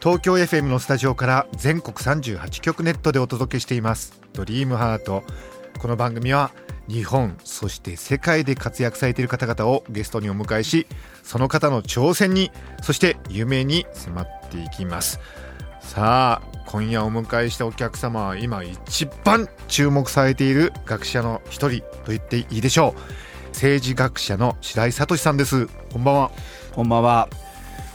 [0.00, 4.20] 東京 FM のスタジオから全国38局ネットでお届けしています。
[4.32, 5.24] ドリームハート。
[5.80, 6.52] この番組は
[6.86, 10.86] 日本そして世界で活躍されている方々をゲストにお迎えし
[11.24, 12.50] その方の挑戦に
[12.82, 15.18] そして夢に迫っていきます。
[15.80, 23.48] さあ今夜お迎えしたお客様は今一番注目されている学者の一人と言っていいでしょう。
[23.48, 25.66] 政治学者の白井聡さんです。
[25.92, 26.30] こんばんは。
[26.72, 27.28] こんばんは。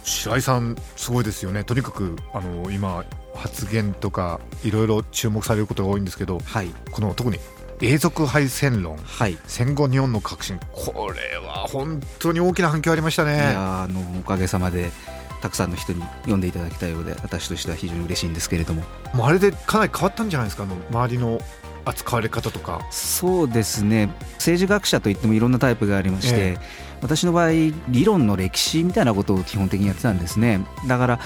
[0.04, 1.64] 白井さんすごいですよね。
[1.64, 3.04] とにかくあの今
[3.36, 6.70] 発言とかいろいろ注目されることが多いんですけどはい。
[6.92, 7.40] この特に
[7.82, 8.98] 永続敗戦論。
[8.98, 9.38] はい。
[9.48, 10.60] 戦後日本の革新。
[10.72, 14.92] これは本当に大きな反響ありましたいねやあのおかげさまで
[15.42, 18.84] たくさんの人に読んでいただきたいようで私としては非常に嬉しいんですけれども。
[19.14, 20.64] もうあれでかなり変わったんじゃないですか？
[20.64, 21.40] あの周りの
[21.86, 22.86] 扱われ方とか。
[22.92, 24.10] そうですね。
[24.36, 26.58] 政治学者といってもいろんなタイプがありまして、え
[27.02, 30.66] 私の場合理論の歴史みたいなことを基本的にやってたんですね。
[30.88, 31.20] だから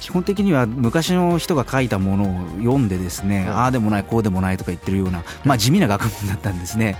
[0.00, 6.98] 基本的には昔の人が書いたものを読んでですね、はいああでもないこうでもないとか言ってるような、まあ、地味な学問だったんですね。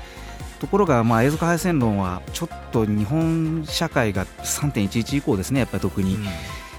[0.60, 6.16] ところが、まあ、永続敗戦論はちょっと日本社会が3.11以降ですねやっぱり特に、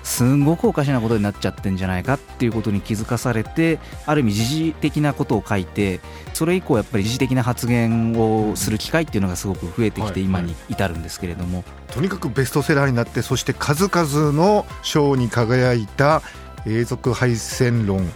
[0.04, 6.02] すんごくおかしなことになっちゃってんじゃないかっていうことに気づかされてある意味時事的なことを書いて
[6.34, 10.22] それ以降やっぱり時事的な発言をする機会っていうのがすごく増えてきてはい。
[10.22, 16.22] 今に至るんですけれども、とにかくベストセラーになってそして数々の賞に輝いた
[16.66, 18.08] 永続敗戦論。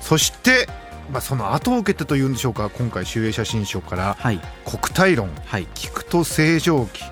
[0.00, 0.68] そして、
[1.12, 4.40] まあ、その後を受けてというんでしょうか今回集英写真賞からはい。
[4.64, 5.30] 国体論。
[5.46, 5.66] はい。
[5.74, 7.02] 聞くと正常期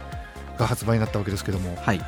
[0.58, 1.76] が発売になったわけですけども。
[1.76, 2.00] はい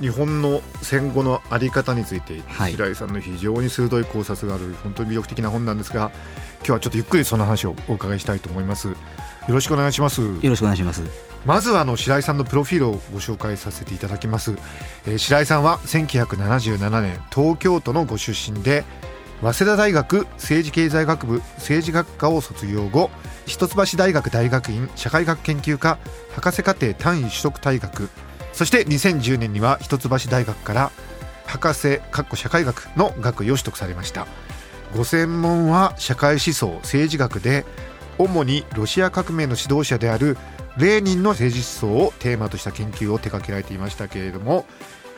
[0.00, 2.72] 日本の戦後の在り方について、はい。
[2.72, 6.10] 白井さんの非常に鋭い考察がある本当に魅力的な本なんですが
[6.58, 8.88] 今日はちょっとゆっくりその話をお伺いしたいと思います。
[8.88, 8.94] よ
[9.48, 10.22] ろしくお願いします。
[10.22, 11.34] よろしくお願いします。
[11.44, 14.56] まずはあの白井さんのプロフィールをご紹介させていただきます、
[15.06, 18.84] えー白井さんは1977年東京都のご出身で
[19.42, 23.10] 早稲田大学政治経済学部政治学科を卒業後
[23.44, 25.98] 一橋大学大学院社会学研究科
[26.32, 28.08] 博士課程単位取得退学
[28.54, 30.92] そして2010年には一橋大学から
[31.46, 34.26] 博士かっこ社会学の学位を取得されました。
[34.96, 37.64] ご専門は社会思想政治学で
[38.16, 40.36] 主にロシア革命の指導者である
[40.76, 44.66] レーニンの政治思想をテーマとした研究を手掛けられていましたけれども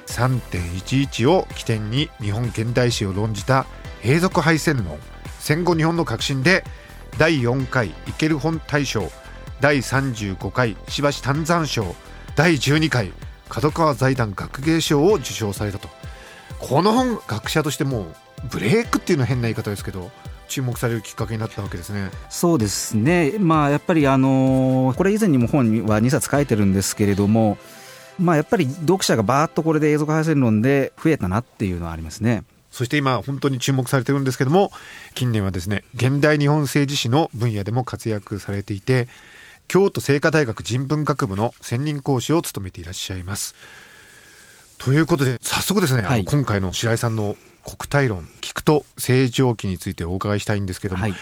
[0.07, 3.67] 3.11を起点に日本現代史を論じた
[4.03, 4.99] 永続敗戦論
[5.41, 6.65] 戦後日本の革新で
[7.19, 9.11] 第4回イケル本大賞
[9.61, 11.95] 第35回石橋丹山賞
[12.35, 13.13] 第12回
[13.49, 15.89] 角川財団学芸賞を受賞されたと。
[16.59, 18.07] この本学者としても
[18.51, 20.11] ブレイクっていうのは変な言い方ですけど
[20.49, 22.11] 注目されるきっかけになったわけですね。
[22.31, 23.35] そうですね。
[23.39, 27.59] まあやっぱりあのこれ以前にも本には2冊書いてるんですけれども
[28.19, 32.45] まあやっぱり読者がバーッとこれで永続敗戦論で増えたなっていうのはありますね。
[32.71, 34.71] そして今本当に注目されてるんですけども
[35.15, 39.09] 近年はですね現代日本政治史の分野でも活躍されていて
[39.69, 43.55] 京都精華大学人文学部の専任講師を務めていらっしゃいます。
[44.79, 51.15] ということで早速ですね、はい今回の白井さんの国体論聞くと正常期についてお伺いしたいんですけども、はい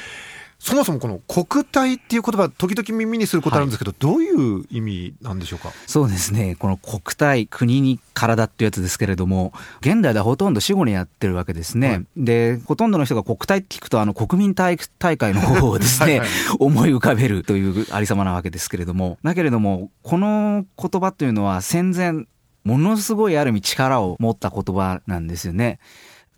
[0.65, 5.71] そもそもこの国体っていう言葉時々耳にすることあるんですけど、どういう意味なんでしょうか？
[5.87, 6.57] そうですね。
[6.59, 12.07] この国体国に体っていうやつですけれども現代ではほとんど死後にやってるわけですね、はい。
[12.17, 16.29] でほとんどの人が国体って聞くとあの国民体育大会の方をですねはい。
[16.29, 19.19] は い思い浮かべるというありさまなわけですけれども。
[19.23, 22.25] だけれどもこの言葉というのは戦前
[22.65, 25.79] ものすごいある意味力を持った言葉なんですよね。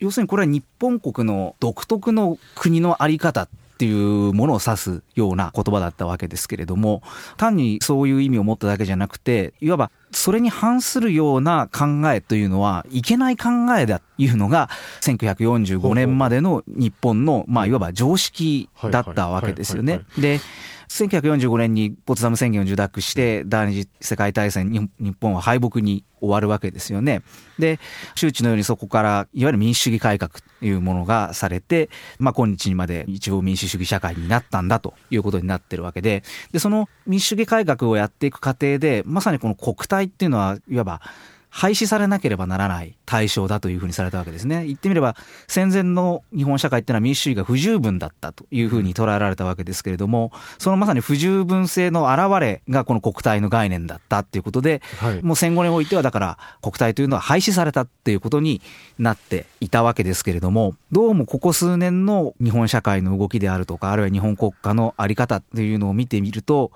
[0.00, 7.02] 要するにこれは日本国の独特の国のあり方っていうものを指すような言葉だったわけですけれども
[7.36, 14.70] 単にそういう意味を持っただけじゃなくていわばそれに反するような考えというのはいけない考えだというのが
[15.02, 20.00] 1945年までの日本のまあいわば常識だったわけですよね。
[20.16, 20.40] で
[20.88, 27.22] 1945年にポツダム宣言を受諾して第二次世界大戦に日本は敗北に終わるわけですよね。
[27.58, 27.78] で
[28.14, 36.22] 周知のようにそこからいわゆる民主主義改革というものがされて、まあ、今日にまで一応民主主義社会になったんだということになってるわけで
[36.52, 41.00] でその民主主義改革をやっていく過程でまさにこの国体っていうのはいわば
[41.56, 44.66] 廃止されなければならない対象だというふうにされたわけですね。
[44.66, 45.16] 言ってみれば
[45.48, 58.60] 戦前の日本社会っていうのは民主主義が不十分だったというふうに捉えられたわけですけれども、そのまさに不十分性の表れがこの国体の概念だったっていうことで、はい、もう戦後においてはだから国体というのは廃止されたっていうことに
[58.98, 66.70] なっていたわけですけれども、どうもここ数年の日本社会の動きであるとか、あるいは日本国家のあり方っていうのを見てみると、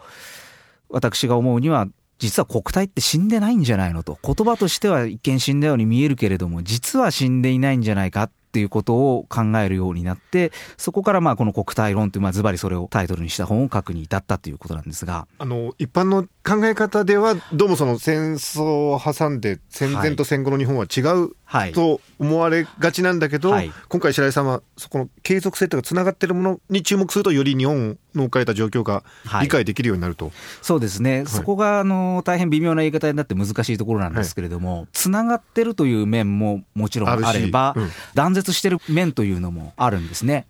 [0.89, 1.87] 私が思うには
[2.21, 4.19] 実は国体って死んでないんじゃないのと。
[4.23, 15.29] 言葉としては一見死んだように見えるけれども実は死んでいないんじゃないかっていうことを考えるようになってそこからまあこの国体論というまあズバリそれをタイトルにした本を書くに至ったということなんですが。
[15.39, 21.37] あの一般の考え方ではどうもその戦争を挟んで戦前と戦後の日本は違う
[21.75, 29.03] と思われがちなんだけど、はい、今回白井さんはそこの継続性とかつながっているものに注目するとより日本の置かれた状況が
[29.43, 40.47] 理解できるようになると、はい、そうですね、はい、そこがあの大変微妙な言い方になって難しいところなんですけれども、つながってるという面ももちろんあれば、うん、断絶してる面というのもあるんですね。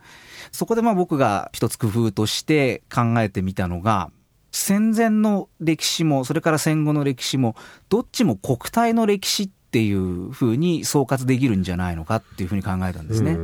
[0.53, 4.11] そこでまあ僕が一つ工夫として考えてみたのが
[4.53, 7.55] 戦前の歴史もそれから戦後の歴史も
[7.89, 13.37] どっちも国体の歴史っていうふうに総括できるんじゃないのかっていうふうに考えたんですね。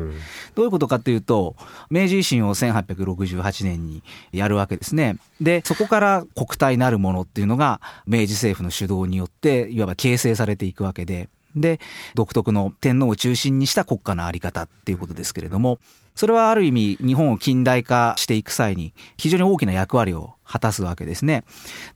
[0.55, 1.55] どういうことかっていうと
[1.91, 4.03] 明治維新を1868年に
[4.33, 5.19] やるわけですね。
[5.41, 11.81] でそこから国体なるものっていうのが明治政府の主導によっていわば形成されていくわけでで
[12.15, 15.79] 独特の天皇を中心にした国家の在り方っていうことですけれども
[16.17, 21.45] それはある意味日本を近代化していく際に非常に大きな役割を果たすわけですね。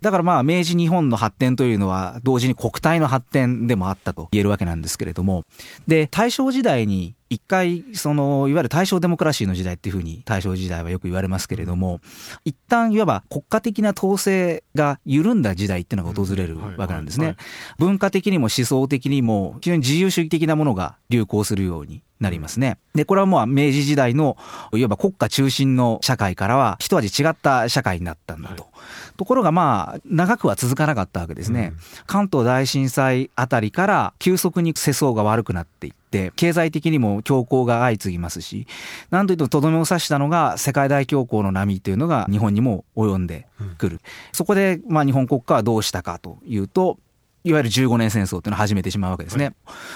[0.00, 5.44] だからまあ明治日本の発展というのは同時に国体の発展でもあったと言えるわけなんですけれども、
[5.86, 12.00] で、大正時代に一回、その、いわゆる大正デモクラシーの時代っていうふうに大正時代はよく言われますけれども、
[12.44, 17.36] 一旦いわば国家的な統制が緩んだ時代っていうのが訪れるわけなんですね。
[17.78, 22.78] 文化的にも思想的にも非常に自由主義的なものが流行するようになりますね。
[22.94, 24.36] で、これはもう明治時代の、
[24.74, 28.64] いわば国家中心の社会からは一味違った社会になったんだと。
[28.64, 28.72] はい、
[29.16, 31.72] ところがまあ、長くは続かなかったわけですね。
[31.72, 38.66] うん、関東大震災あたりから急速に世相が悪くなっていって、経済的にも恐慌が相次ぎますし、
[39.10, 43.46] なんといってもとどめを刺したのが世界大恐慌の波というのが日本にも及んで
[43.78, 43.94] くる。
[43.94, 44.00] うん、
[44.32, 46.98] そこでまあ日本国家はどうしたかというと、
[47.44, 49.44] いわゆる15年戦争っていうのを始めてしまうわけですね。
[49.44, 49.54] はい、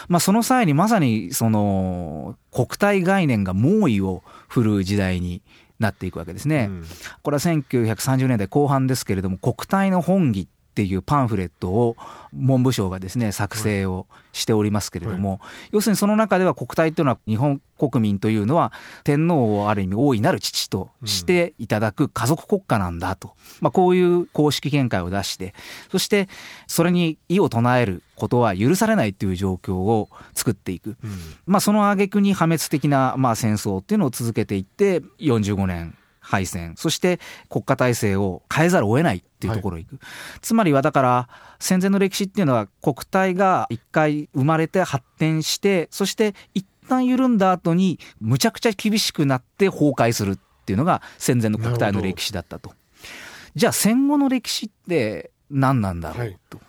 [0.08, 5.42] まあその際にまさにその国体概念が猛威を振るう時代に
[5.78, 6.68] なっていくわけですね。
[6.70, 6.84] うん、
[7.22, 11.96] これは1930年代後半ですけれども国体の本義っていうパンフレットを
[12.32, 15.40] 文部省がですね作成をしておりますけれども、
[15.70, 18.72] 要するにその中では国体というのは日本国民というのは
[19.04, 25.54] 天皇をある意味大いなる父としていただく家族国家なんだと、まあ、こういう公式見解を出して
[25.92, 26.28] そして
[26.66, 30.96] それに異を唱えることは許されないという状況を作っていく、
[31.46, 41.28] まあ、その挙句に破滅的なまあ戦争っていうのを続けていって45年敗戦そして国家体制を変えざるを得ないっていうところに行く、はい、つまりはだから
[41.60, 52.72] 戦前の歴史っていうのは国体が一回生まれて発展してそして一旦緩んだ後にむちゃくちゃ厳しくなって崩壊するっていうのが戦前の国体の歴史だったと。
[53.54, 56.56] じゃあ戦後の歴史って何なんだろうと。
[56.56, 56.66] はい、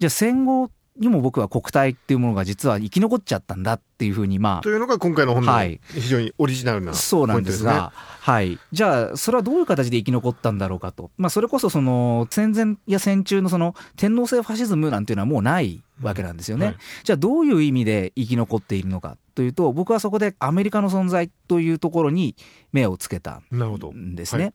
[0.00, 5.52] じゃあ戦後にも僕は国体っていうものが実は生き残っちゃったんだっていうふうにまあというのが今回の本の
[5.94, 22.34] 非常にオリジナルな、はい、そうなんですが、はい、じゃあそれはどういう形で生き残ったんだろうかと、まあ、それこそその戦前や戦中のその天皇制ファシズムなんていうのはもうないわけなんですよね、はい、じゃあどういう意味で生き残っているのかというと僕はそこでアメリカの存在というところに
[22.72, 24.52] 目をつけたんですね。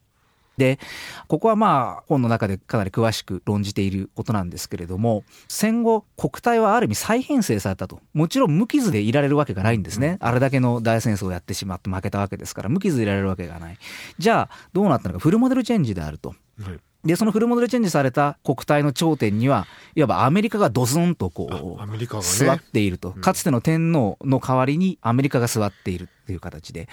[0.57, 0.79] で
[1.27, 13.77] ここはまあ本の中でかなり詳しく論じていることなんですけれども戦後国体はある意味再編成されたともちろん無傷でいられるわけがないんですね、あれだけの大戦争をやってしまって負けたわけですから無傷でいられるわけがない
[14.17, 16.29] じゃあどうなったのかフルモデルチェンジであると。
[16.61, 26.87] はいでそのフルモデルチェンジされた国体の頂点にはいわばアメリカがドスンとこう、ね、座っていると、かつての天皇の代わりにアメリカが座っているっていう形で。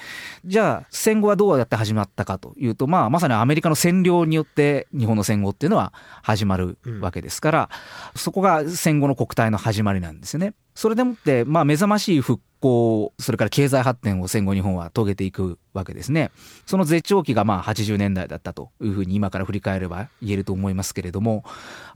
[0.45, 7.71] じゃあ戦後はどうやって始まったかというと、まあ、まさにアメリカの占領によって日本の戦後っていうのは始まるわけですから、
[8.15, 10.55] うん、そこが戦後の国体の始まりなんですよね。
[10.75, 16.31] それでもって、まあ、目覚ましい復興それから経済発展を戦後日本は遂げていくわけですね。
[16.67, 21.45] その絶頂期がまあ80年代だったというふうに今から振り返れば言えると思いますけれども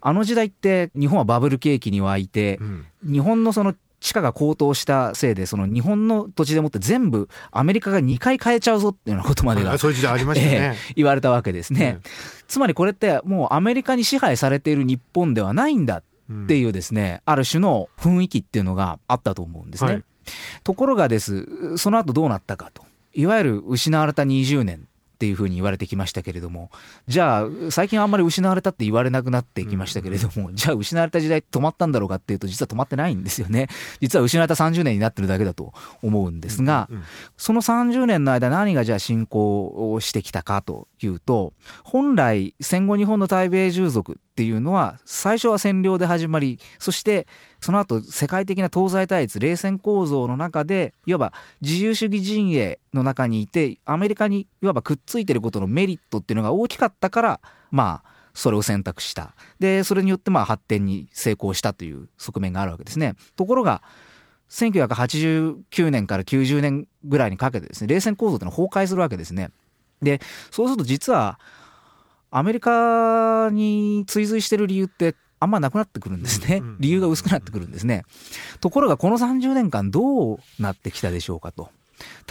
[0.00, 12.00] あの時代って日本はバブル景気に沸いて、うん、日本のその地価が高騰したせいでその日本の土地でもって全部アメリカが2回買えちゃうぞっていうようなことまでが、そういう時代ありましたね、 えー、言われたわけですね、
[12.46, 16.02] つまりこれってもうアメリカに支配されている日本ではないんだっ
[16.32, 19.92] っていうですね、ある種の雰囲気っていうのがあったと思うんですね。
[19.92, 20.04] はい
[20.62, 22.84] ところがですその後どうなったかと。
[23.12, 26.70] いわゆる失われた20年っていうふうに言われてきましたけれども。
[27.06, 33.68] じゃあ最近あんまり失われたって言われなくなってきましたけれども、じゃあ失われた時代止まったんだろうかっていうと実は止まってないんですよね。
[34.00, 37.04] 実は失われた30年になってるだけだと思うんですが、うんうん
[37.36, 41.52] その30年の間何がじゃあ進行をしてきたかというと
[41.82, 47.26] 本来戦後日本の対米従属っていうのは最初は占領で始まりそして
[47.64, 57.40] その後世界的な東西対立冷戦構造の中でいわば自由主義陣営の中にいてアメリカにいわばくっついてることのメリットっていうのが大きかったから
[57.70, 59.34] まあそれを選択した。
[59.60, 63.14] でそれによってまあ発展に成功したという側面があるわけですね。
[63.34, 63.80] ところが
[64.50, 69.48] 1989年から90年ぐらいにかけてですね冷戦構造っていうのは崩壊するわけですね。
[70.02, 71.40] でそうすると実は
[72.30, 76.62] アメリカに追随してる理由ってあんまなくなってくるんですね。
[76.80, 78.04] 理由が薄くなってくるんですね。
[78.60, 81.68] ところがこの30年間どうなってきたでしょうかと。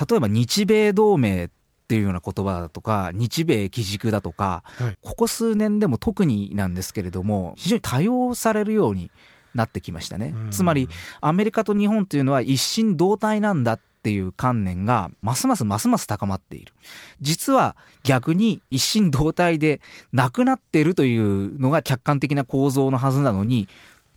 [0.10, 1.50] 例えば日米同盟っ
[1.88, 4.98] ていうような言葉だとか日米基軸だとか、はい。
[5.01, 9.12] ここ数年でも特になんですけれども非常に多用されるように
[9.53, 10.34] なってきましたね。
[10.36, 10.50] うん。
[10.50, 10.89] つまり
[11.22, 16.74] アメリカと日本というのは一心同体なんだっていう観念がますますますます高まっている
[17.22, 19.79] 実は逆に一心同体で
[20.12, 23.69] なくなっているというのが客観的な構造のはずなのに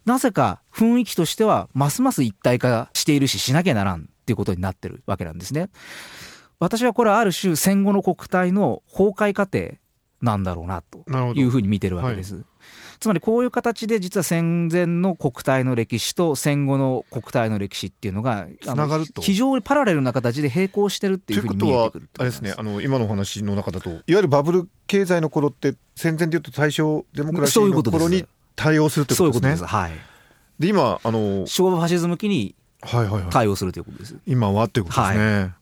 [0.05, 5.69] なぜか雰囲気としてはますます一体化しているししなきゃならんっていうことになってるわけなんですね。
[6.59, 9.77] 私はこれはある種戦後の国体の崩壊過程
[10.23, 12.45] なんだろうなというふうに見てるわけです。
[13.01, 19.23] つまりこういう形で実は戦前の国体の歴史と戦後の国体の歴史っていうのがつながると。
[19.23, 29.61] 非常にパラレルな形で並行してるっていうふうに見えてくるということはあれですねあの今のお話の中だといわゆるバブル経済の頃って戦前でいうと大正デモクラシーの頃に対応するってそういうことことです。
[29.61, 29.75] ねです。
[29.75, 29.93] はい。
[30.59, 33.31] で今あの昭和ファシズム期にはいはいはい。
[33.31, 34.17] 対応するということです。
[34.27, 35.53] 今はっていうことですね、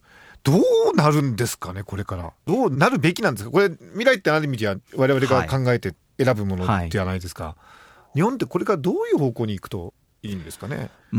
[0.42, 0.52] ど
[0.92, 2.32] うなるんですかねこれから。
[2.46, 3.50] どうなるべきなんですか。
[3.50, 7.56] これ未来ってある意味じゃ我々が考えて選ぶものじゃないですか、
[8.14, 10.90] 日本ってこれからどういう方向に行くといいんですかね？
[11.12, 11.18] うー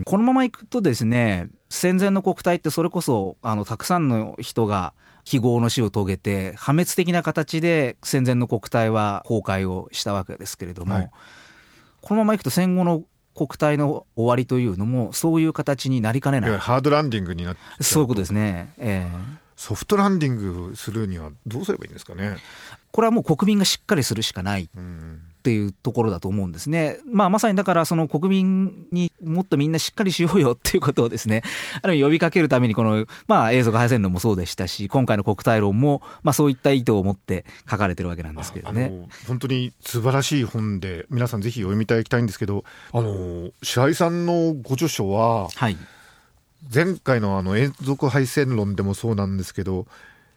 [0.00, 0.02] ん。
[0.04, 4.92] このままいくとですね戦前の国体ってそれこそあのたくさんの人が
[5.24, 11.10] 非業の死を遂げて破滅的な形で戦前の国体は崩壊をしたわけですけれども、はい。
[12.00, 13.02] このままいくと戦後の
[13.34, 16.56] 国体の終わりというのもそういう形になりかねない。
[16.58, 22.36] ハードランディングになってそういうことですね、ええソフトランディングするにはどうすればいいんですかね？
[22.92, 26.98] これはもう国民がしっかりするしかないうんっていうところだと思うんですね。
[27.06, 31.42] まあまさにだからその国民にもっとみんなしっかりしようよっていうことをですね、
[31.82, 38.90] ある意味呼びかけるためにこの、まあ映像が配線論もそうでしたし、今回の国体論も、まあそういった意図を持って書かれてるわけなんですけどね。
[39.28, 45.76] 本当に素晴らしい本で皆さんぜひ読みいただきたいんですけどあの白井さんのご著書ははい。
[46.74, 49.86] 前回のあの永続配線論でもそうなんですけど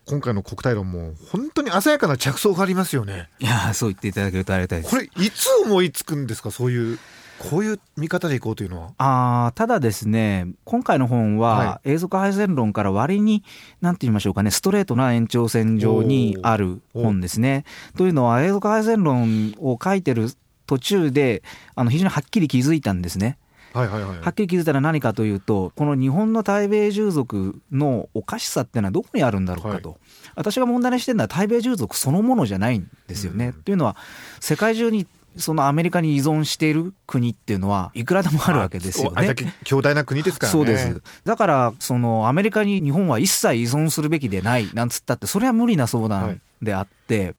[0.06, 4.98] 今回の国体論も本当に鮮やかな着想がありますよねいやーそう言っていただけるとありがたいですこ。
[4.98, 6.52] れいつ思いつくんですか？
[6.52, 7.00] そういう
[7.40, 13.46] こういう見方でいこうというのはあーただですね、今回の本はは、永続配線論から割に、
[13.80, 17.64] なんて言いましょうかね、ストレートな延長線上にある本ですね。
[17.98, 20.30] というのは、永続配線論を書いてる
[20.68, 21.42] 途中で、
[21.76, 23.38] あの非常にはっきり気づいたんですね。
[23.74, 29.98] はいはいはいはっきり気づいたら何かというと、この日本の対米従属のおかしさっていうのはどこにあるんだろうかと。
[30.36, 33.48] 私が問題にしてるのは対米従属そのものじゃないんですよね。
[33.48, 33.96] うんというのは、
[34.40, 35.08] 世界中に
[35.38, 39.28] そのアメリカに依存している国っていうのはいくらでもあるわけですよね。
[39.28, 41.02] だけ強大な国ですからねそうです。
[41.24, 47.36] だから、そのアメリカに日本は一切依存するべきでないなんつったって、それは無理な相談であって、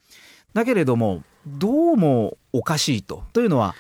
[0.55, 3.25] だけれども、どうもおかしいと。
[3.33, 3.75] というのは、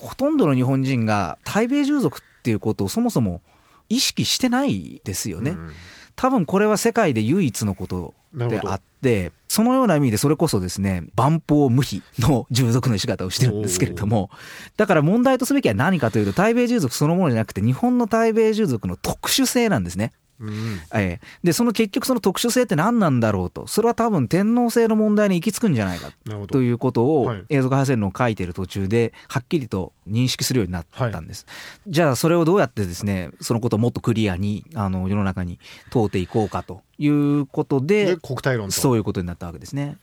[0.00, 3.40] ほとんどの日本人が対米従属っていうことをそもそも
[3.88, 5.52] 意識してないですよね。
[5.52, 5.70] うん
[6.18, 14.28] 多分これは世界で唯一のことであって、そのような意味でそれこそですね、万法無比の従属の仕方をしてるんですけれども、
[14.76, 20.12] だから問題とすべきは何かというと、対米従属そのものじゃなくて、日本の対米従属の特殊性なんですね。
[20.40, 20.80] うん。
[20.94, 23.66] ええ、で、その結局その特殊性って何なんだろうと。
[23.66, 26.12] それは多分天皇制の問題に行き着くんじゃないか
[26.48, 27.44] ということをはい。
[27.48, 31.46] 映像化配線論を書いている途中ではっきりと認識するようになったんです。
[31.86, 35.58] じゃあそれをどうやってですね、そのことをもっとクリアにあの世の中に
[35.90, 38.72] 問うていこうかということでで、国体論と。
[38.74, 39.96] そういうことになったわけですね。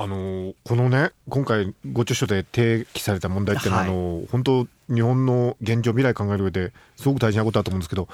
[0.00, 3.90] あのこのね今回ご著書で提起された問題っていうのは、はい。
[3.90, 8.08] あの本当日本の現状未来考える上ですごく大事なことだと思うんですけど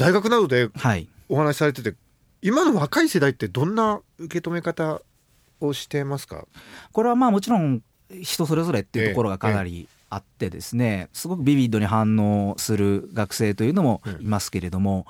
[0.00, 1.08] 大学などではい。
[1.28, 1.94] お話しされてて
[2.40, 5.02] 今の若い世代ってどんな受け止め方
[5.60, 6.46] をしてますか？
[6.92, 7.82] これはまあもちろん
[8.22, 15.04] 人それぞれっていうところがかなりあってですねすごくビビッドに反応する学生というのもいますけれども、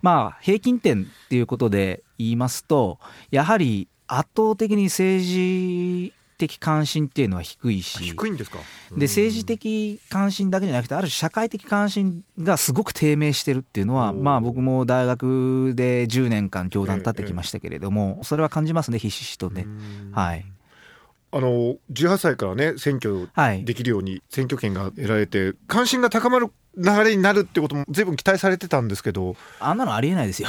[0.00, 2.98] まあ平均点っていうことで言いますと
[3.30, 8.02] やはり圧倒的に政治的関心っていうのは低いし。
[8.02, 8.58] 低いんですか？
[8.96, 19.66] で政治的関心だけじゃなくてある種社会的関心がすごく低迷してるっていうのはまあ僕も大学で10年間教壇立ってきましたけれどもそれは感じますねひしひしとね。
[20.12, 20.44] はい。
[21.32, 23.28] あの18歳からね選挙
[23.64, 29.36] できるように選挙権が得られて、関心が高まる流れになるってことも随分期待されてたんですけど。
[29.58, 30.48] あんなのありえないですよ。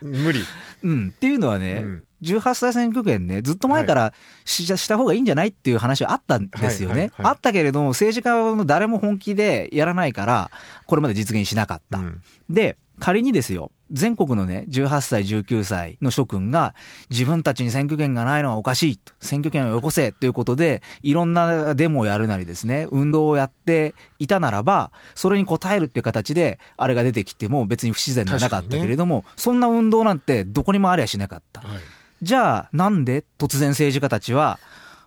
[0.00, 0.40] 無理、
[0.82, 10.50] うん、っていうのはね、うん、18歳選挙権ねずっと前からし,、した方がいいんじゃないっていう話はあったんですよね、はいはいはい、あったけれども政治家の誰も本気でやらないから
[10.86, 16.74] これまで実現しなかった、うん、で仮にですよ全国のね、18歳、19歳の諸君が、
[17.10, 31.60] 自分たちに選挙権がないのはおかしいと、選挙権をよこせということで、いろんなデモをやるなりですね、運動をやっていたならば、それに応えるっていう形で、あれが出てきても別に不自然ではなかったけれども、ね、そんな運動なんてどこにもありゃしなかった。
[31.60, 31.80] はい、
[32.22, 34.58] じゃあ、なんで突然政治家たちは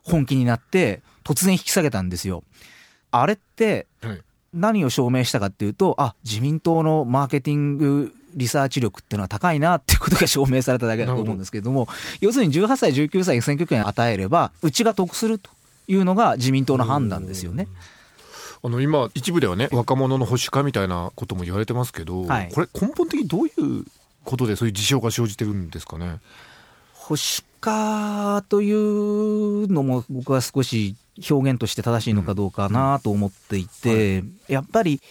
[0.03, 2.43] 本気になって、突然引き下げたんですよ。
[3.09, 3.87] あれって、
[4.55, 11.87] 何を証明したかっていうと、あ、自民党のマーケティングリサーチ力っていうのは高いなっていうことが証明されただけだと思うんですけれども、
[12.21, 15.49] 要するに18歳、19歳に選挙権を与えれば、うちが得すると
[15.87, 17.67] いうのが自民党の判断ですよね。
[18.63, 23.85] あの今一部ではね若者の保守化みたいなことも言われてますけど、はい、これ根本的にどういう
[24.23, 26.19] ことでそういう事象が生じてるんですかね？
[26.93, 27.21] 保守
[27.65, 30.95] 化というのも僕は少し
[31.29, 35.01] 表現として正しいのかどうかなと思っていて、やっぱり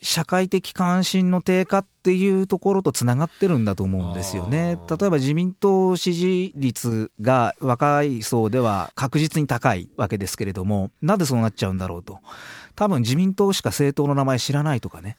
[0.00, 4.78] 社会的関心の低下っていうところとつながってるんだと思うんですよね。
[4.88, 12.18] 例えば自民党支持率が若い層では確実に高いわけですけれども、なんでそうなっちゃうんだろうと。
[12.74, 15.18] 多分自民党しか政党の名前知らないとかね。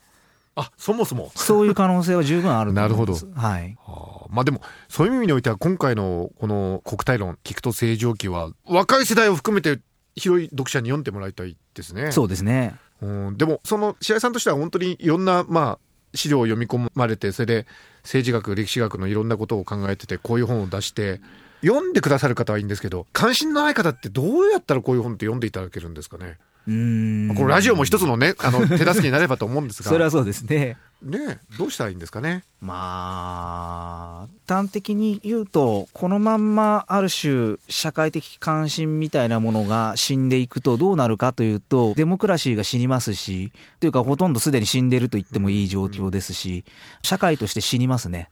[0.55, 1.31] あそもそも。
[1.35, 9.79] そういう可能性は十分あるなるほど、はい、はあ、まあでもそういう意味においては今回のこの国体論聞くと正常期は若い世代を含めて
[10.15, 12.11] 広い読者に読んでもらいたいですね。
[12.11, 12.75] そうですね。
[13.01, 15.79] うん、でもその白井さんとしては本当にいろんなまあ
[16.15, 17.65] 資料を読み込まれてそれで
[18.03, 21.19] 政治学歴史学のいろんなことを考えててこういう本を出して
[21.61, 26.37] 読んでくださる方はいいんですけど関心のない方ってどうやったらこういう本って読んでいただけるんですかね？
[26.67, 27.33] うん。
[27.35, 29.89] このラジオも一つのねあの 手助けになればと思うんですが。
[29.89, 30.77] それはそうですね。
[31.01, 32.43] ねどうしたらいいんですかね？
[32.61, 46.63] まあ端的に言うとこのまんまある種社会的関心みたいなものが死んでいくとどうなるかというとデモクラシーが死にますしというかほとんどすでに死んでると言ってもいい状況ですし
[47.01, 48.29] 社会として死にますね。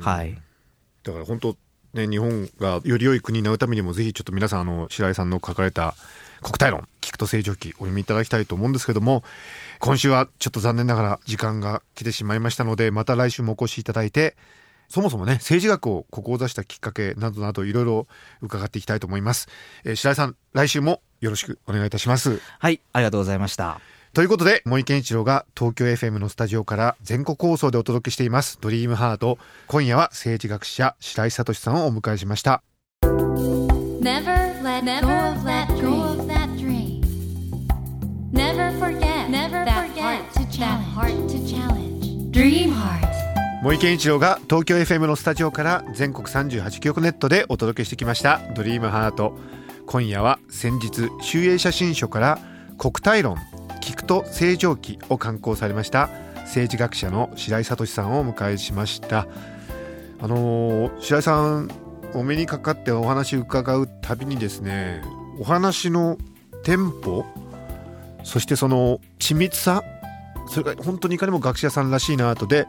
[0.00, 0.40] はい。
[1.02, 1.56] だから本当
[1.92, 5.94] ね日本がより良い国になるためにもぜひちょっと皆さんあの白井さんの書かれた
[6.42, 9.22] 国体論聞くと正常期お読みいただきたいと思うんですけども
[9.80, 14.36] 今週はちょっと残念ながら時間が来てしまいましたのでまた来週もお越しいただいて
[14.88, 18.06] そもそもね政治学を志したきっかけなどなどいろいろ
[18.40, 19.48] 伺っていきたいと思います、
[19.84, 22.40] えー、白井さん来週もよろしくお願いいたします。
[22.58, 23.80] はいありがとうございました。
[24.14, 28.58] ということで森健一郎が東京 FM のスタジオから全国放送でお届けしています。
[28.60, 29.38] ドリームハート。
[29.66, 32.62] 今夜は政治学者白井聡さんをお迎えしました。
[33.02, 36.27] Never let go of that dream.
[43.62, 49.38] 森健一郎が東京 FM のスタジオから全国38局ネットでお届けしてきました「ドリームハート。
[49.86, 52.40] 今夜は先日集英写真書から
[52.76, 53.36] 「国体論
[53.80, 56.10] 聞くと正常期」を刊行されました。
[56.38, 59.28] 政治学者の白井聡さんをお迎えしました。
[60.20, 61.70] あのー、白井さん
[62.14, 65.02] お目にかかってお話伺うたびにですね
[65.38, 66.18] お話の
[66.64, 67.24] テンポ
[68.24, 69.84] そしてその緻密さ
[70.48, 72.66] それが本当にいかにも学者さんらしいなとで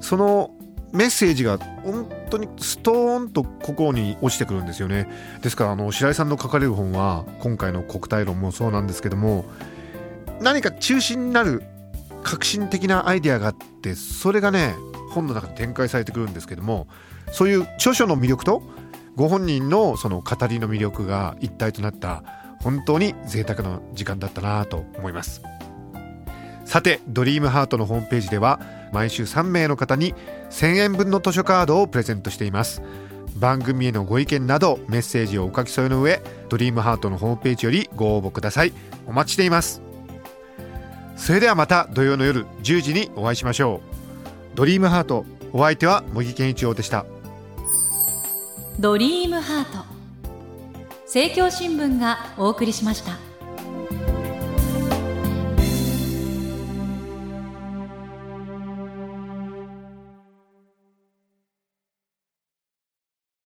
[0.00, 0.50] その
[0.92, 5.08] メッセージが本当にストーンと心に落ちてくるんですよね。
[5.42, 9.44] ですからあの白井さんの書かれる本は今回の国体論もそうなんですけども
[10.40, 11.62] 何か中心になる
[12.22, 14.74] 革新的なアイデアがあってそれがね
[15.10, 16.86] 本の中で展開されてくるんですけども
[17.32, 18.62] そういう著書の魅力と
[19.16, 22.22] ご本人のその語りの魅力が一体となった
[22.62, 25.42] 本当に贅沢な時間だったなと思います。
[26.66, 28.60] さてドリームハートのホームページでは
[28.92, 30.14] 毎週3名の方に
[30.50, 32.82] 1000円分の図書カードをプレゼントしています。
[33.36, 38.72] 番組へのご意見などメッセージをお書き添えの上ドリームハートのホームページよりご応募ください。
[39.06, 39.80] お待ちしています。
[41.16, 43.80] それではまた土曜の夜10時にお会いしましょ
[44.54, 44.56] う。
[44.56, 47.06] ドリームハートお相手は茂木健一郎でした。
[48.80, 49.84] ドリームハート。
[51.04, 53.35] 政教新聞がお送りしました。